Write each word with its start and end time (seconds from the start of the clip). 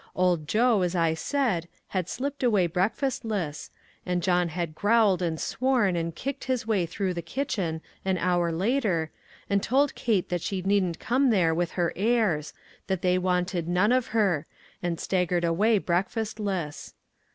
Old 0.15 0.47
Joe, 0.47 0.81
as 0.81 0.95
I 0.95 1.13
said, 1.13 1.67
had 1.89 2.09
slipped 2.09 2.41
away 2.41 2.65
breakfastless, 2.67 3.69
and 4.03 4.23
John 4.23 4.49
had 4.49 4.73
growled, 4.73 5.21
and 5.21 5.39
sworn, 5.39 5.95
and 5.95 6.15
kicked 6.15 6.45
his 6.45 6.65
.way 6.65 6.87
through 6.87 7.13
the 7.13 7.21
kitchen, 7.21 7.81
an 8.03 8.17
hour 8.17 8.51
later, 8.51 9.11
and 9.47 9.61
told 9.61 9.93
Kate 9.93 10.29
that 10.29 10.41
she 10.41 10.63
needn't 10.63 10.97
come 10.99 11.29
there 11.29 11.53
with 11.53 11.73
her 11.73 11.93
airs— 11.95 12.51
that 12.87 13.03
they 13.03 13.19
wanted 13.19 13.67
none 13.67 13.91
of 13.91 14.07
her— 14.07 14.47
and 14.81 14.99
staggered 14.99 15.43
away 15.43 15.77
breakfastless. 15.79 16.95